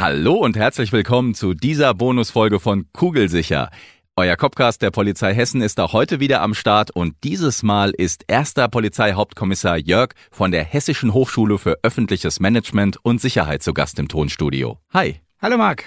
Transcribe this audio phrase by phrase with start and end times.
[0.00, 3.68] Hallo und herzlich willkommen zu dieser Bonusfolge von Kugelsicher.
[4.14, 8.22] Euer Copcast der Polizei Hessen ist auch heute wieder am Start und dieses Mal ist
[8.28, 14.06] erster Polizeihauptkommissar Jörg von der Hessischen Hochschule für öffentliches Management und Sicherheit zu Gast im
[14.06, 14.78] Tonstudio.
[14.94, 15.16] Hi.
[15.42, 15.86] Hallo Marc.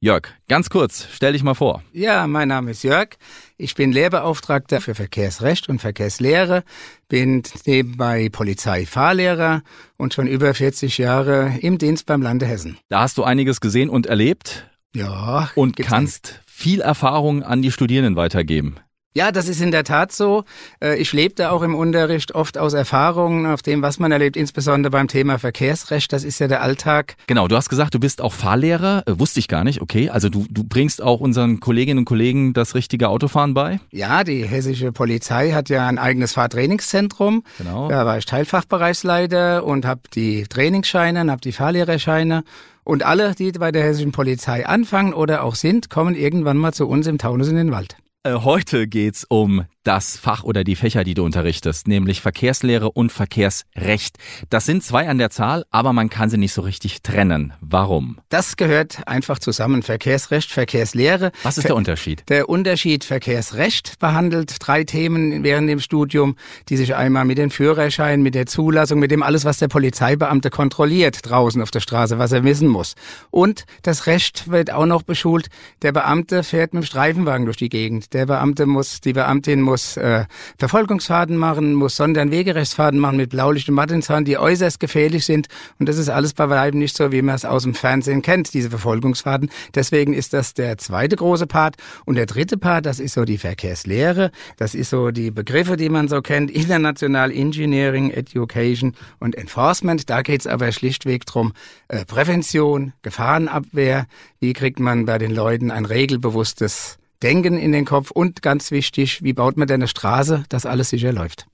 [0.00, 1.82] Jörg, ganz kurz, stell dich mal vor.
[1.92, 3.16] Ja, mein Name ist Jörg.
[3.56, 6.62] Ich bin Lehrbeauftragter für Verkehrsrecht und Verkehrslehre,
[7.08, 9.62] bin nebenbei Polizeifahrlehrer
[9.96, 12.78] und schon über 40 Jahre im Dienst beim Lande Hessen.
[12.88, 15.50] Da hast du einiges gesehen und erlebt Ja.
[15.56, 18.76] und kannst viel Erfahrung an die Studierenden weitergeben.
[19.18, 20.44] Ja, das ist in der Tat so.
[20.80, 24.92] Äh, Ich lebte auch im Unterricht oft aus Erfahrungen, auf dem, was man erlebt, insbesondere
[24.92, 26.12] beim Thema Verkehrsrecht.
[26.12, 27.16] Das ist ja der Alltag.
[27.26, 29.02] Genau, du hast gesagt, du bist auch Fahrlehrer.
[29.06, 29.82] Äh, wusste ich gar nicht.
[29.82, 33.80] Okay, also du, du bringst auch unseren Kolleginnen und Kollegen das richtige Autofahren bei.
[33.90, 37.42] Ja, die hessische Polizei hat ja ein eigenes Fahrtrainingszentrum.
[37.58, 37.88] Genau.
[37.88, 42.44] Da war ich Teilfachbereichsleiter und habe die Trainingsscheine, und habe die Fahrlehrerscheine.
[42.84, 46.86] Und alle, die bei der hessischen Polizei anfangen oder auch sind, kommen irgendwann mal zu
[46.86, 47.96] uns im Taunus in den Wald.
[48.24, 53.10] Äh, Heute geht's um das Fach oder die Fächer, die du unterrichtest, nämlich Verkehrslehre und
[53.10, 54.18] Verkehrsrecht.
[54.50, 57.54] Das sind zwei an der Zahl, aber man kann sie nicht so richtig trennen.
[57.62, 58.18] Warum?
[58.28, 59.82] Das gehört einfach zusammen.
[59.82, 61.32] Verkehrsrecht, Verkehrslehre.
[61.42, 62.24] Was ist der Unterschied?
[62.28, 66.36] Der Unterschied Verkehrsrecht behandelt drei Themen während dem Studium,
[66.68, 70.50] die sich einmal mit den Führerscheinen, mit der Zulassung, mit dem alles, was der Polizeibeamte
[70.50, 72.94] kontrolliert draußen auf der Straße, was er wissen muss.
[73.30, 75.48] Und das Recht wird auch noch beschult.
[75.80, 78.07] Der Beamte fährt mit dem Streifenwagen durch die Gegend.
[78.12, 80.24] Der Beamte muss, die Beamtin muss äh,
[80.58, 85.48] Verfolgungsfahrten machen, muss Sonder- und machen mit Blaulicht und Mattenzaun, die äußerst gefährlich sind.
[85.78, 88.54] Und das ist alles bei weitem nicht so, wie man es aus dem Fernsehen kennt,
[88.54, 89.50] diese Verfolgungsfahrten.
[89.74, 91.76] Deswegen ist das der zweite große Part.
[92.06, 94.30] Und der dritte Part, das ist so die Verkehrslehre.
[94.56, 96.50] Das ist so die Begriffe, die man so kennt.
[96.50, 100.08] International Engineering, Education und Enforcement.
[100.08, 101.52] Da geht es aber schlichtweg drum
[101.88, 104.06] äh, Prävention, Gefahrenabwehr.
[104.40, 109.22] Wie kriegt man bei den Leuten ein regelbewusstes Denken in den Kopf und ganz wichtig,
[109.22, 111.46] wie baut man denn eine Straße, dass alles sicher läuft.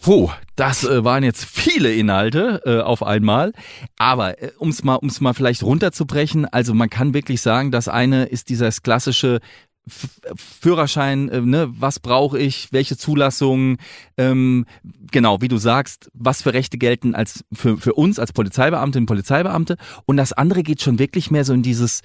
[0.00, 3.52] Puh, das äh, waren jetzt viele Inhalte äh, auf einmal.
[3.98, 7.86] Aber äh, um es mal, um's mal vielleicht runterzubrechen, also man kann wirklich sagen, das
[7.86, 9.40] eine ist dieses klassische
[9.86, 13.76] F Führerschein, äh, ne, was brauche ich, welche Zulassungen,
[14.16, 14.64] ähm,
[15.10, 19.08] genau, wie du sagst, was für Rechte gelten als für, für uns als Polizeibeamtinnen und
[19.08, 19.76] Polizeibeamte.
[20.06, 22.00] Und das andere geht schon wirklich mehr so in dieses,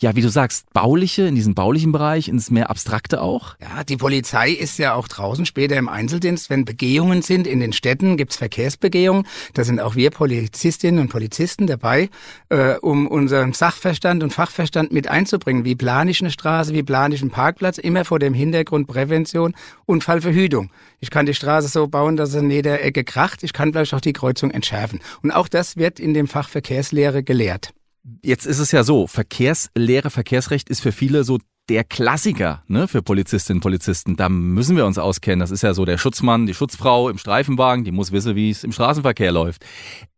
[0.00, 3.56] ja, wie du sagst, bauliche, in diesen baulichen Bereich, ins mehr abstrakte auch.
[3.60, 6.48] Ja, die Polizei ist ja auch draußen später im Einzeldienst.
[6.48, 9.26] Wenn Begehungen sind in den Städten, gibt's Verkehrsbegehungen.
[9.52, 12.08] Da sind auch wir Polizistinnen und Polizisten dabei,
[12.48, 15.66] äh, um unseren Sachverstand und Fachverstand mit einzubringen.
[15.66, 19.54] Wie plane ich eine Straße, wie plane ich einen Parkplatz, immer vor dem Hintergrund Prävention,
[19.84, 20.70] Unfallverhütung.
[21.00, 23.42] Ich kann die Straße so bauen, dass es in jeder Ecke kracht.
[23.42, 25.00] Ich kann vielleicht auch die Kreuzung entschärfen.
[25.22, 27.74] Und auch das wird in dem Fach Verkehrslehre gelehrt.
[28.22, 31.38] Jetzt ist es ja so, Verkehrslehre, Verkehrsrecht ist für viele so
[31.68, 34.16] der Klassiker ne, für Polizistinnen und Polizisten.
[34.16, 35.40] Da müssen wir uns auskennen.
[35.40, 38.64] Das ist ja so der Schutzmann, die Schutzfrau im Streifenwagen, die muss wissen, wie es
[38.64, 39.64] im Straßenverkehr läuft.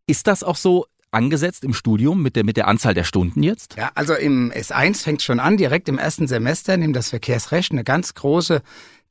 [0.07, 3.75] Ist das auch so angesetzt im Studium mit der, mit der Anzahl der Stunden jetzt?
[3.77, 7.83] Ja, also im S1 fängt schon an, direkt im ersten Semester nimmt das Verkehrsrecht eine
[7.83, 8.61] ganz große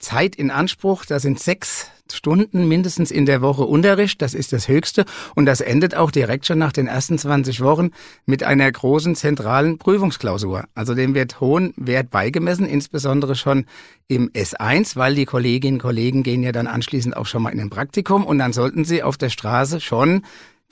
[0.02, 1.04] Zeit in Anspruch.
[1.06, 4.20] Da sind sechs Stunden mindestens in der Woche Unterricht.
[4.20, 5.04] Das ist das Höchste.
[5.34, 7.90] Und das endet auch direkt schon nach den ersten 20 Wochen
[8.26, 10.64] mit einer großen zentralen Prüfungsklausur.
[10.74, 13.66] Also dem wird hohen Wert beigemessen, insbesondere schon
[14.08, 17.60] im S1, weil die Kolleginnen und Kollegen gehen ja dann anschließend auch schon mal in
[17.60, 20.22] ein Praktikum und dann sollten sie auf der Straße schon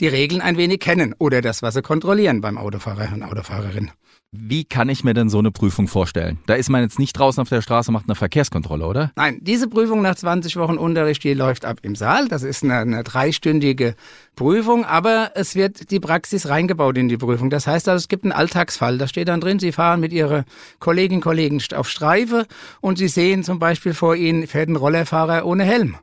[0.00, 3.90] die Regeln ein wenig kennen oder das, was sie kontrollieren beim Autofahrer und Autofahrerin.
[4.32, 6.38] Wie kann ich mir denn so eine Prüfung vorstellen?
[6.46, 9.10] Da ist man jetzt nicht draußen auf der Straße, macht eine Verkehrskontrolle, oder?
[9.16, 12.28] Nein, diese Prüfung nach 20 Wochen Unterricht, die läuft ab im Saal.
[12.28, 13.96] Das ist eine, eine dreistündige
[14.36, 17.50] Prüfung, aber es wird die Praxis reingebaut in die Prüfung.
[17.50, 18.98] Das heißt also, es gibt einen Alltagsfall.
[18.98, 20.44] Da steht dann drin, Sie fahren mit Ihrer
[20.78, 22.46] Kolleginnen und Kollegen auf Streife
[22.80, 25.96] und Sie sehen zum Beispiel vor Ihnen fährt ein Rollerfahrer ohne Helm.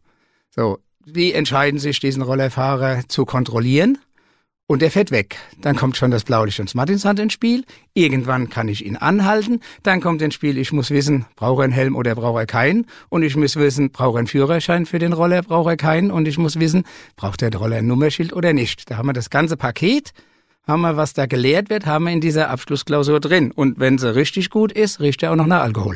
[0.49, 3.97] So, wie entscheiden sich, diesen Rollerfahrer zu kontrollieren?
[4.69, 5.37] Und der fährt weg.
[5.61, 7.63] Dann kommt schon das Blaulicht und das Martinshand ins Spiel.
[7.93, 9.61] Irgendwann kann ich ihn anhalten.
[9.83, 12.85] Dann kommt ins Spiel, ich muss wissen, braucht er einen Helm oder braucht er keinen.
[13.07, 16.11] Und ich muss wissen, braucht er einen Führerschein für den Roller, braucht er keinen.
[16.11, 16.83] Und ich muss wissen,
[17.15, 18.91] braucht der Roller ein Nummerschild oder nicht.
[18.91, 20.11] Da haben wir das ganze Paket.
[20.67, 23.53] haben wir, was da gelehrt wird, haben wir in dieser Abschlussklausur drin.
[23.53, 25.95] Und wenn sie richtig gut ist, riecht er auch noch nach Alkohol.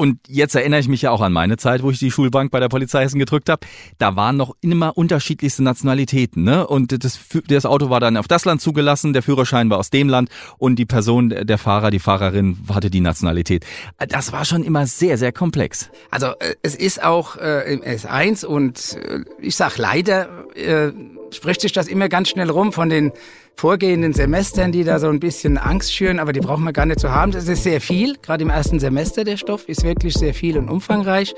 [0.00, 2.58] Und jetzt erinnere ich mich ja auch an meine Zeit, wo ich die Schulbank bei
[2.58, 3.66] der Polizei Hessen gedrückt habe.
[3.98, 6.42] Da waren noch immer unterschiedlichste Nationalitäten.
[6.42, 6.66] Ne?
[6.66, 10.08] Und das, das Auto war dann auf das Land zugelassen, der Führerschein war aus dem
[10.08, 13.66] Land und die Person, der Fahrer, die Fahrerin hatte die Nationalität.
[14.08, 15.90] Das war schon immer sehr, sehr komplex.
[16.10, 20.92] Also äh, es ist auch äh, im S1 und äh, ich sag leider, äh,
[21.32, 23.12] spricht sich das immer ganz schnell rum von den
[23.56, 27.00] vorgehenden Semestern, die da so ein bisschen Angst schüren, aber die brauchen wir gar nicht
[27.00, 27.32] zu haben.
[27.32, 30.68] Das ist sehr viel, gerade im ersten Semester der Stoff ist wirklich sehr viel und
[30.68, 31.34] umfangreich.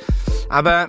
[0.48, 0.88] Aber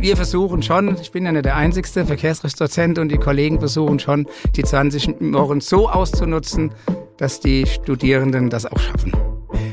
[0.00, 4.26] wir versuchen schon, ich bin ja nicht der einzigste Verkehrsrechtsdozent und die Kollegen versuchen schon,
[4.56, 6.72] die 20 Wochen so auszunutzen,
[7.16, 9.12] dass die Studierenden das auch schaffen.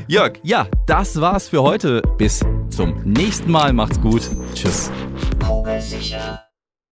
[0.08, 2.02] Jörg, ja, das war's für heute.
[2.18, 3.72] Bis zum nächsten Mal.
[3.72, 4.30] Macht's gut.
[4.54, 4.90] Tschüss.
[5.80, 6.45] Sicher.